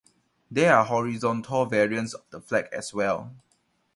There 0.49 0.75
are 0.75 0.83
horizontal 0.85 1.67
variants 1.67 2.15
of 2.15 2.27
the 2.31 2.41
flag 2.41 2.69
as 2.71 2.91
well. 2.91 3.35